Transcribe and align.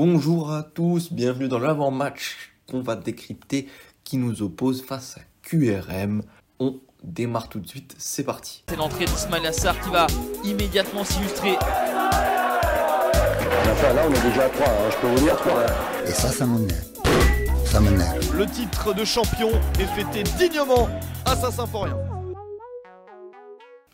Bonjour 0.00 0.52
à 0.52 0.62
tous, 0.62 1.12
bienvenue 1.12 1.48
dans 1.48 1.58
l'avant-match 1.58 2.52
qu'on 2.70 2.82
va 2.82 2.94
décrypter 2.94 3.66
qui 4.04 4.16
nous 4.16 4.42
oppose 4.42 4.80
face 4.80 5.16
à 5.18 5.22
QRM. 5.42 6.22
On 6.60 6.76
démarre 7.02 7.48
tout 7.48 7.58
de 7.58 7.66
suite, 7.66 7.96
c'est 7.98 8.22
parti. 8.22 8.62
C'est 8.68 8.76
l'entrée 8.76 9.06
d'Ismail 9.06 9.44
Assar 9.44 9.74
qui 9.80 9.90
va 9.90 10.06
immédiatement 10.44 11.02
s'illustrer. 11.02 11.54
Là, 11.54 11.66
on 14.08 14.12
est 14.14 14.22
déjà 14.22 14.44
à 14.44 14.48
3, 14.50 14.68
hein, 14.68 14.70
je 14.88 14.96
peux 14.98 15.08
vous 15.08 15.24
dire 15.24 15.36
3. 15.36 15.66
Et 16.06 16.12
ça, 16.12 16.28
ça 16.28 16.46
m'énerve. 16.46 16.84
Ça 17.64 17.80
m'énerve. 17.80 18.36
Le 18.36 18.46
titre 18.46 18.94
de 18.94 19.04
champion 19.04 19.50
est 19.80 19.86
fêté 20.00 20.22
dignement 20.38 20.88
à 21.24 21.34
Saint-Symphorien. 21.34 21.96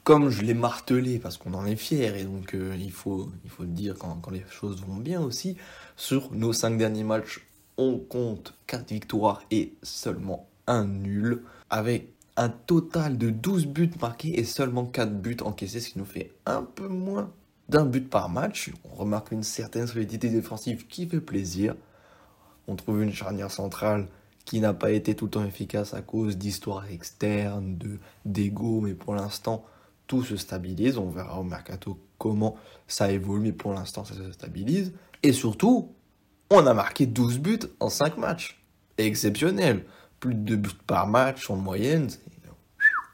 Comme 0.05 0.29
je 0.29 0.43
l'ai 0.43 0.52
martelé 0.52 1.18
parce 1.18 1.39
qu'on 1.39 1.55
en 1.55 1.64
est 1.64 1.77
fier 1.77 2.14
et 2.14 2.25
donc 2.25 2.54
euh, 2.54 2.77
il, 2.79 2.93
faut, 2.93 3.30
il 3.43 3.48
faut 3.48 3.62
le 3.62 3.71
dire 3.71 3.96
quand, 3.98 4.30
les 4.30 4.45
choses 4.50 4.82
vont 4.82 4.96
bien 4.96 5.23
aussi, 5.23 5.57
sur 5.96 6.30
nos 6.32 6.53
5 6.53 6.77
derniers 6.77 7.04
matchs, 7.04 7.46
on 7.79 7.99
compte 7.99 8.53
4 8.67 8.90
victoires 8.90 9.43
et 9.50 9.72
seulement 9.82 10.46
un 10.67 10.85
nul 10.85 11.43
avec 11.71 12.12
un 12.36 12.50
total 12.50 13.17
de 13.17 13.31
12 13.31 13.67
buts 13.67 13.90
marqués 13.98 14.39
et 14.39 14.45
seulement 14.45 14.85
4 14.85 15.11
buts 15.11 15.39
encaissés, 15.43 15.81
ce 15.81 15.89
qui 15.89 15.98
nous 15.98 16.04
fait 16.04 16.32
un 16.45 16.62
peu 16.62 16.86
moins 16.86 17.31
d'un 17.71 17.86
but 17.86 18.11
par 18.11 18.29
match. 18.29 18.73
On 18.84 18.95
remarque 18.95 19.32
une 19.32 19.43
certaine 19.43 19.86
solidité 19.86 20.29
défensive 20.29 20.86
qui 20.86 21.07
fait 21.07 21.21
plaisir. 21.21 21.76
On 22.68 22.76
trouve 22.76 23.03
une 23.03 23.12
charnière 23.12 23.50
centrale 23.50 24.09
qui 24.45 24.61
n'a 24.61 24.75
pas 24.75 24.90
été 24.90 25.14
tout 25.14 25.25
le 25.25 25.31
temps 25.31 25.46
efficace 25.46 25.95
à 25.95 26.03
cause 26.03 26.36
d'histoires 26.36 26.90
externes, 26.90 27.79
de 27.79 27.98
d'ego, 28.26 28.82
mais 28.82 28.93
pour 28.93 29.14
l'instant, 29.14 29.64
tout 30.07 30.22
se 30.22 30.36
stabilise. 30.36 30.99
On 30.99 31.08
verra 31.08 31.40
au 31.40 31.44
mercato 31.44 31.99
comment 32.19 32.56
ça 32.86 33.11
évolue, 33.11 33.41
mais 33.41 33.53
pour 33.53 33.72
l'instant, 33.72 34.05
ça 34.05 34.14
se 34.14 34.33
stabilise. 34.33 34.92
Et 35.22 35.33
surtout, 35.33 35.92
on 36.50 36.67
a 36.67 36.75
marqué 36.75 37.06
12 37.06 37.39
buts 37.39 37.58
en 37.81 37.89
5 37.89 38.19
matchs. 38.19 38.62
Exceptionnel. 38.98 39.84
Plus 40.20 40.34
de 40.34 40.41
2 40.41 40.56
buts 40.56 40.70
par 40.87 41.06
match 41.06 41.51
en 41.51 41.56
moyenne. 41.56 42.09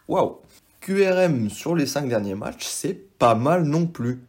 Waouh! 0.09 0.39
QRM 0.81 1.51
sur 1.51 1.75
les 1.75 1.87
5 1.87 2.09
derniers 2.09 2.35
matchs, 2.35 2.67
c'est 2.67 2.95
pas 3.19 3.35
mal 3.35 3.65
non 3.65 3.87
plus. 3.87 4.23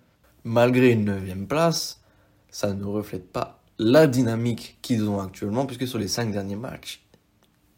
Malgré 0.43 0.91
une 0.91 1.05
9 1.05 1.47
place, 1.47 2.01
ça 2.49 2.73
ne 2.73 2.83
reflète 2.83 3.31
pas 3.31 3.61
la 3.79 4.05
dynamique 4.05 4.77
qu'ils 4.81 5.09
ont 5.09 5.19
actuellement, 5.19 5.65
puisque 5.65 5.87
sur 5.87 5.97
les 5.97 6.07
5 6.07 6.31
derniers 6.31 6.55
matchs, 6.55 7.03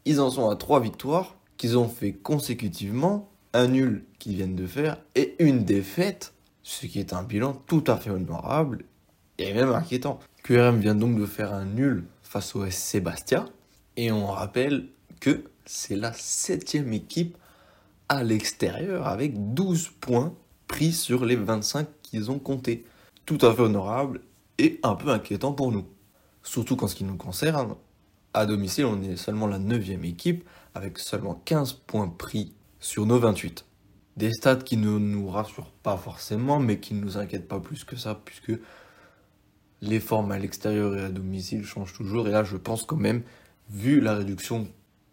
ils 0.04 0.20
en 0.20 0.30
sont 0.30 0.50
à 0.50 0.56
3 0.56 0.80
victoires 0.80 1.36
qu'ils 1.56 1.78
ont 1.78 1.88
fait 1.88 2.12
consécutivement 2.12 3.30
un 3.54 3.68
nul 3.68 4.04
qu'ils 4.18 4.36
viennent 4.36 4.56
de 4.56 4.66
faire 4.66 4.98
et 5.14 5.36
une 5.38 5.64
défaite, 5.64 6.34
ce 6.62 6.86
qui 6.86 6.98
est 6.98 7.12
un 7.12 7.22
bilan 7.22 7.54
tout 7.66 7.84
à 7.86 7.96
fait 7.96 8.10
honorable 8.10 8.84
et 9.38 9.54
même 9.54 9.70
inquiétant. 9.70 10.18
QRM 10.42 10.80
vient 10.80 10.94
donc 10.94 11.18
de 11.18 11.24
faire 11.24 11.54
un 11.54 11.64
nul 11.64 12.04
face 12.22 12.54
au 12.54 12.68
SC 12.68 13.00
Bastia 13.00 13.46
et 13.96 14.12
on 14.12 14.26
rappelle 14.26 14.88
que 15.20 15.44
c'est 15.64 15.96
la 15.96 16.12
septième 16.12 16.92
équipe 16.92 17.38
à 18.08 18.22
l'extérieur 18.22 19.06
avec 19.06 19.54
12 19.54 19.92
points 20.00 20.34
pris 20.66 20.92
sur 20.92 21.24
les 21.24 21.36
25 21.36 21.86
qu'ils 22.02 22.30
ont 22.30 22.38
comptés. 22.38 22.84
Tout 23.24 23.38
à 23.40 23.54
fait 23.54 23.62
honorable 23.62 24.20
et 24.58 24.80
un 24.82 24.94
peu 24.96 25.10
inquiétant 25.10 25.52
pour 25.52 25.72
nous. 25.72 25.86
Surtout 26.42 26.76
qu'en 26.76 26.88
ce 26.88 26.94
qui 26.94 27.04
nous 27.04 27.16
concerne, 27.16 27.76
à 28.34 28.46
domicile, 28.46 28.84
on 28.84 29.00
est 29.02 29.16
seulement 29.16 29.46
la 29.46 29.58
neuvième 29.58 30.04
équipe 30.04 30.46
avec 30.74 30.98
seulement 30.98 31.40
15 31.44 31.72
points 31.72 32.08
pris 32.08 32.52
sur 32.84 33.06
nos 33.06 33.18
28. 33.18 33.64
Des 34.18 34.30
stats 34.30 34.56
qui 34.56 34.76
ne 34.76 34.98
nous 34.98 35.30
rassurent 35.30 35.72
pas 35.82 35.96
forcément, 35.96 36.60
mais 36.60 36.80
qui 36.80 36.92
ne 36.92 37.00
nous 37.00 37.16
inquiètent 37.16 37.48
pas 37.48 37.58
plus 37.58 37.82
que 37.82 37.96
ça, 37.96 38.20
puisque 38.22 38.52
les 39.80 40.00
formes 40.00 40.30
à 40.32 40.38
l'extérieur 40.38 40.94
et 40.94 41.02
à 41.02 41.08
domicile 41.08 41.64
changent 41.64 41.94
toujours. 41.94 42.28
Et 42.28 42.30
là, 42.30 42.44
je 42.44 42.58
pense 42.58 42.84
quand 42.84 42.98
même, 42.98 43.22
vu 43.70 44.02
la 44.02 44.14
réduction 44.14 44.68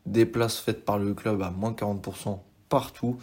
des 0.06 0.26
places 0.26 0.60
faites 0.60 0.84
par 0.84 1.00
le 1.00 1.14
club 1.14 1.42
à 1.42 1.50
moins 1.50 1.72
40% 1.72 2.40
partout, 2.68 3.18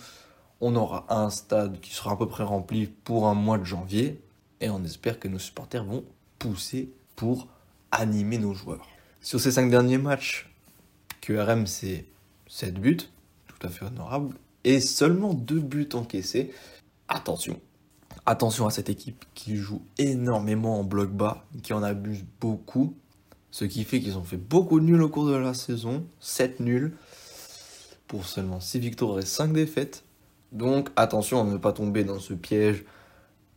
on 0.63 0.75
aura 0.77 1.05
un 1.11 1.29
stade 1.29 1.79
qui 1.81 1.93
sera 1.93 2.13
à 2.13 2.17
peu 2.17 2.27
près 2.27 2.45
rempli 2.45 2.87
pour 2.87 3.27
un 3.27 3.35
mois 3.35 3.59
de 3.59 3.65
janvier. 3.65 4.19
Et 4.63 4.71
on 4.71 4.83
espère 4.83 5.21
que 5.21 5.29
nos 5.29 5.39
supporters 5.39 5.85
vont 5.85 6.05
pousser 6.39 6.91
pour 7.17 7.49
animer 7.91 8.39
nos 8.39 8.55
joueurs. 8.55 8.89
Sur 9.21 9.41
ces 9.41 9.53
cinq 9.53 9.71
derniers 9.71 9.99
matchs, 9.99 10.51
QRM 11.21 11.67
c'est 11.67 12.07
7 12.47 12.81
buts, 12.81 13.11
tout 13.59 13.67
à 13.67 13.71
fait 13.71 13.85
honorable, 13.85 14.35
et 14.65 14.81
seulement 14.81 15.35
2 15.35 15.61
buts 15.61 15.89
encaissés. 15.95 16.53
Attention, 17.09 17.61
attention 18.27 18.67
à 18.67 18.71
cette 18.71 18.91
équipe 18.91 19.25
qui 19.35 19.57
joue 19.57 19.83
énormément 19.97 20.79
en 20.81 20.85
bloc 20.85 21.11
bas, 21.11 21.45
qui 21.63 21.73
en 21.73 21.83
abuse 21.83 22.25
beaucoup, 22.41 22.95
ce 23.51 23.65
qui 23.65 23.85
fait 23.85 24.01
qu'ils 24.01 24.19
ont 24.19 24.25
fait 24.25 24.37
beaucoup 24.37 24.79
de 24.79 24.85
nuls 24.85 25.03
au 25.03 25.09
cours 25.09 25.27
de 25.27 25.35
la 25.35 25.55
saison, 25.55 26.07
7 26.21 26.61
nuls, 26.61 26.95
pour 28.07 28.27
seulement 28.27 28.61
6 28.61 28.79
victoires 28.79 29.19
et 29.19 29.27
5 29.27 29.53
défaites. 29.53 30.05
Donc 30.53 30.91
attention 30.97 31.41
à 31.41 31.45
ne 31.45 31.57
pas 31.57 31.73
tomber 31.73 32.05
dans 32.05 32.19
ce 32.19 32.35
piège 32.35 32.85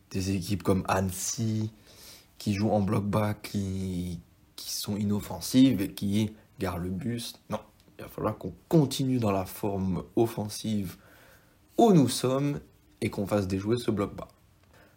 des 0.10 0.32
équipes 0.32 0.64
comme 0.64 0.84
Annecy, 0.88 1.72
qui 2.38 2.54
jouent 2.54 2.72
en 2.72 2.82
bloc 2.82 3.06
bas, 3.06 3.34
qui, 3.34 4.20
qui 4.56 4.72
sont 4.72 4.98
inoffensives 4.98 5.82
et 5.82 5.92
qui 5.92 6.34
gardent 6.60 6.84
le 6.84 6.90
bus. 6.90 7.34
Non, 7.50 7.60
il 8.02 8.06
va 8.06 8.10
falloir 8.10 8.38
qu'on 8.38 8.56
continue 8.68 9.20
dans 9.20 9.32
la 9.32 9.46
forme 9.46 10.04
offensive 10.16 10.98
où 11.78 11.94
nous 11.94 12.10
sommes 12.10 12.60
et 13.00 13.12
qu'on 13.12 13.28
fasse 13.28 13.48
déjouer 13.48 13.78
ce 13.78 13.92
bloc 13.92 14.16
bas. 14.16 14.28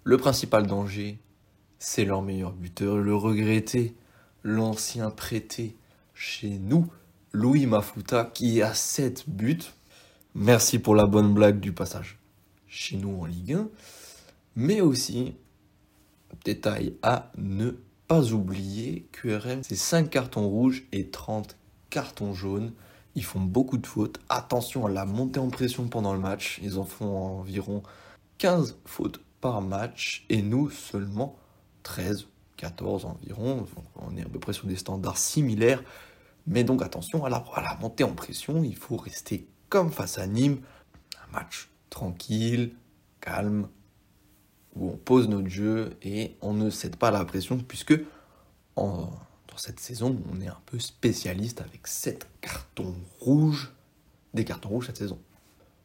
Le 0.04 0.16
principal 0.16 0.66
danger, 0.66 1.19
c'est 1.78 2.06
leur 2.06 2.22
meilleur 2.22 2.53
buteur, 2.53 2.97
le 2.97 3.15
regretté, 3.15 3.94
l'ancien 4.42 5.10
prêté 5.10 5.76
chez 6.15 6.59
nous, 6.59 6.87
Louis 7.32 7.66
Mafuta, 7.66 8.25
qui 8.25 8.62
a 8.62 8.72
7 8.72 9.28
buts. 9.28 9.59
Merci 10.34 10.78
pour 10.78 10.94
la 10.94 11.04
bonne 11.04 11.34
blague 11.34 11.60
du 11.60 11.72
passage 11.72 12.19
chez 12.66 12.97
nous 12.97 13.21
en 13.21 13.26
Ligue 13.26 13.53
1. 13.53 13.69
Mais 14.56 14.81
aussi, 14.81 15.34
détail 16.44 16.94
à 17.03 17.31
ne 17.36 17.72
pas 18.09 18.32
oublier, 18.32 19.09
QRM, 19.12 19.62
c'est 19.62 19.76
5 19.76 20.09
cartons 20.09 20.48
rouges 20.48 20.84
et 20.92 21.10
30 21.10 21.56
cartons 21.91 22.32
jaunes. 22.32 22.72
Ils 23.15 23.25
font 23.25 23.41
beaucoup 23.41 23.79
de 23.79 23.87
fautes. 23.87 24.21
Attention 24.29 24.87
à 24.87 24.91
la 24.91 25.05
montée 25.05 25.39
en 25.41 25.49
pression 25.49 25.87
pendant 25.89 26.13
le 26.13 26.19
match. 26.19 26.59
Ils 26.63 26.79
en 26.79 26.85
font 26.85 27.39
environ 27.39 27.83
15 28.39 28.79
fautes 28.85 29.21
par 29.41 29.61
match 29.61 30.25
et 30.29 30.43
nous 30.43 30.71
seulement 30.71 31.37
13, 31.85 32.27
14 32.57 33.05
environ. 33.05 33.67
On 33.97 34.17
est 34.17 34.23
à 34.23 34.29
peu 34.29 34.41
près 34.41 34.53
sur 34.53 34.67
des 34.67 34.77
standards 34.77 35.19
similaires. 35.19 35.83
Mais 36.47 36.65
donc 36.65 36.83
attention 36.83 37.25
à 37.25 37.31
la, 37.31 37.45
montée 37.81 38.05
en 38.05 38.15
pression. 38.15 38.65
Il 38.65 38.77
faut 38.77 38.97
rester 38.97 39.47
comme 39.69 39.91
face 39.91 40.19
à 40.19 40.27
Nîmes. 40.27 40.61
Un 41.23 41.33
match 41.33 41.71
tranquille, 41.91 42.75
calme, 43.21 43.69
où 44.75 44.91
on 44.91 44.97
pose 44.97 45.29
notre 45.29 45.49
jeu 45.49 45.97
et 46.03 46.37
on 46.41 46.53
ne 46.53 46.69
cède 46.69 46.97
pas 46.97 47.09
à 47.09 47.13
la 47.13 47.25
pression 47.25 47.59
puisque 47.59 47.95
en, 48.77 49.09
cette 49.60 49.81
saison, 49.81 50.20
on 50.32 50.41
est 50.41 50.48
un 50.48 50.60
peu 50.66 50.78
spécialiste 50.78 51.60
avec 51.60 51.87
7 51.87 52.28
cartons 52.41 52.94
rouges, 53.20 53.72
des 54.34 54.44
cartons 54.44 54.69
rouges 54.69 54.87
cette 54.87 54.97
saison. 54.97 55.19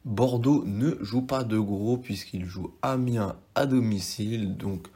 Bordeaux 0.06 0.64
ne 0.66 0.96
joue 1.02 1.22
pas 1.22 1.44
de 1.44 1.60
gros 1.60 1.98
puisqu'il 1.98 2.46
joue 2.46 2.74
Amiens 2.82 3.38
à 3.56 3.66
domicile, 3.66 4.58
donc 4.58 4.88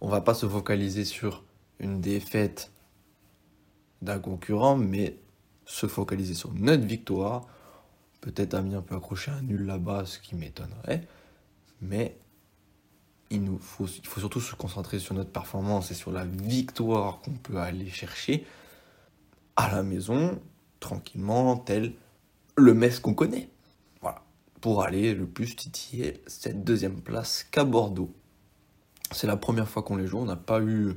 on 0.00 0.08
va 0.08 0.20
pas 0.20 0.34
se 0.34 0.48
focaliser 0.48 1.04
sur 1.04 1.44
une 1.78 2.00
défaite 2.00 2.72
d'un 4.02 4.18
concurrent, 4.18 4.76
mais 4.76 5.18
se 5.64 5.86
focaliser 5.86 6.34
sur 6.34 6.52
notre 6.54 6.84
victoire. 6.84 7.46
Peut-être 8.20 8.54
Amiens 8.54 8.82
peut 8.82 8.96
accrocher 8.96 9.30
un 9.30 9.42
nul 9.42 9.66
là-bas, 9.66 10.06
ce 10.06 10.18
qui 10.18 10.34
m'étonnerait, 10.34 11.06
mais 11.80 12.18
il 13.30 13.42
nous 13.42 13.58
faut, 13.58 13.86
il 13.86 14.06
faut 14.06 14.20
surtout 14.20 14.40
se 14.40 14.54
concentrer 14.54 14.98
sur 14.98 15.14
notre 15.14 15.30
performance 15.30 15.90
et 15.90 15.94
sur 15.94 16.12
la 16.12 16.24
victoire 16.24 17.20
qu'on 17.20 17.32
peut 17.32 17.58
aller 17.58 17.88
chercher 17.88 18.46
à 19.56 19.70
la 19.70 19.82
maison, 19.82 20.40
tranquillement, 20.80 21.56
tel 21.56 21.94
le 22.56 22.74
Metz 22.74 23.00
qu'on 23.00 23.14
connaît. 23.14 23.48
Voilà. 24.00 24.22
Pour 24.60 24.82
aller 24.82 25.14
le 25.14 25.26
plus 25.26 25.56
titiller 25.56 26.22
cette 26.26 26.64
deuxième 26.64 27.00
place 27.00 27.44
qu'à 27.44 27.64
Bordeaux. 27.64 28.12
C'est 29.12 29.26
la 29.26 29.36
première 29.36 29.68
fois 29.68 29.82
qu'on 29.82 29.96
les 29.96 30.06
joue, 30.06 30.18
on 30.18 30.24
n'a 30.24 30.36
pas 30.36 30.60
eu 30.60 30.94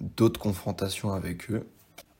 d'autres 0.00 0.40
confrontations 0.40 1.12
avec 1.12 1.50
eux. 1.50 1.66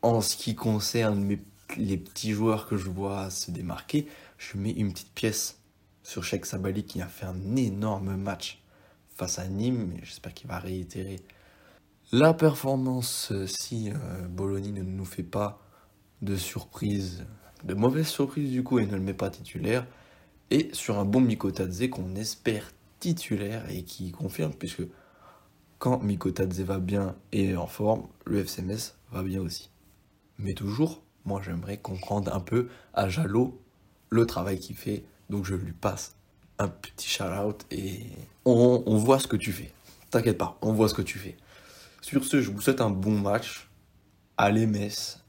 En 0.03 0.21
ce 0.21 0.37
qui 0.37 0.55
concerne 0.55 1.37
les 1.77 1.97
petits 1.97 2.33
joueurs 2.33 2.67
que 2.67 2.77
je 2.77 2.89
vois 2.89 3.31
se 3.31 3.51
démarquer, 3.51 4.07
je 4.39 4.57
mets 4.57 4.71
une 4.71 4.93
petite 4.93 5.13
pièce 5.13 5.61
sur 6.03 6.25
Sheikh 6.25 6.47
Sabali 6.47 6.85
qui 6.85 7.03
a 7.03 7.07
fait 7.07 7.27
un 7.27 7.57
énorme 7.57 8.17
match 8.17 8.63
face 9.17 9.39
à 9.39 9.49
Nîmes, 9.49 9.95
j'espère 10.03 10.35
qu'il 10.35 10.49
va 10.49 10.59
réitérer 10.59 11.17
la 12.13 12.35
performance 12.35 13.33
si 13.47 13.91
euh, 13.91 14.29
Bologna 14.29 14.83
ne 14.83 14.83
nous 14.83 15.05
fait 15.05 15.23
pas 15.25 15.59
de 16.23 16.37
surprise, 16.37 17.25
de 17.65 17.75
mauvaise 17.75 18.07
surprise 18.07 18.51
du 18.51 18.63
coup 18.63 18.79
et 18.79 18.87
ne 18.87 18.93
le 18.93 19.01
met 19.01 19.15
pas 19.15 19.31
titulaire, 19.31 19.87
et 20.51 20.69
sur 20.73 20.99
un 20.99 21.05
bon 21.05 21.21
Mikotadze 21.21 21.89
qu'on 21.91 22.15
espère 22.15 22.71
titulaire 23.01 23.69
et 23.71 23.83
qui 23.83 24.13
confirme, 24.13 24.53
puisque 24.53 24.83
quand 25.79 26.03
Mikotadze 26.03 26.61
va 26.61 26.79
bien 26.79 27.17
et 27.33 27.51
est 27.51 27.57
en 27.57 27.67
forme, 27.67 28.07
le 28.25 28.45
FCMS 28.45 28.95
va 29.11 29.23
bien 29.23 29.41
aussi. 29.41 29.71
Mais 30.39 30.55
toujours, 30.55 31.03
moi 31.25 31.41
j'aimerais 31.43 31.79
qu'on 31.79 31.97
rende 31.97 32.29
un 32.29 32.41
peu 32.41 32.69
à 32.93 33.09
Jalot 33.09 33.61
le 34.11 34.27
travail 34.27 34.59
qu'il 34.59 34.77
fait. 34.77 35.05
Donc 35.31 35.45
je 35.45 35.55
lui 35.55 35.73
passe 35.73 36.16
un 36.59 36.69
petit 36.69 37.09
shout-out 37.09 37.65
et 37.71 38.05
on, 38.45 38.83
on 38.87 38.97
voit 38.97 39.19
ce 39.19 39.27
que 39.27 39.37
tu 39.37 39.53
fais. 39.53 39.73
T'inquiète 40.11 40.39
pas, 40.39 40.59
on 40.63 40.73
voit 40.73 40.89
ce 40.89 40.95
que 40.95 41.03
tu 41.03 41.19
fais. 41.19 41.37
Sur 42.01 42.25
ce, 42.25 42.41
je 42.41 42.51
vous 42.51 42.61
souhaite 42.61 42.81
un 42.81 42.91
bon 42.91 43.19
match. 43.19 43.69
Allez 44.37 44.67
Metz 44.67 45.25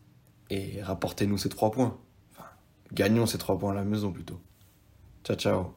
et 0.50 0.82
rapportez-nous 0.82 1.38
ces 1.38 1.50
trois 1.50 1.72
points. 1.72 1.98
Enfin, 2.32 2.50
gagnons 2.94 3.26
ces 3.26 3.38
trois 3.38 3.58
points 3.58 3.72
à 3.72 3.76
la 3.76 3.84
maison 3.84 4.12
plutôt. 4.12 4.40
Ciao 5.24 5.36
ciao. 5.36 5.74